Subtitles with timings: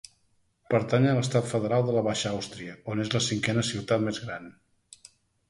[0.73, 4.51] Pertany a l'estat federal de la Baixa Àustria, on és la cinquena ciutat més gran.